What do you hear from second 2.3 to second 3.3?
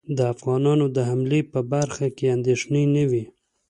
اندېښنې نه وې.